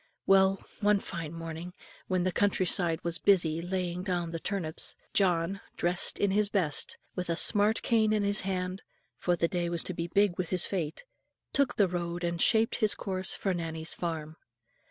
[0.25, 1.73] Well, one fine morning,
[2.07, 6.97] when the country side was busy laying down the turnips, John, dressed in his best,
[7.15, 8.81] with a smart cane in his hand,
[9.19, 11.03] for the day was to be big with his fate,
[11.53, 14.37] took the road and shaped his course for Nannie's farm.